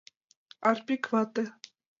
[0.69, 1.43] Арпик вате.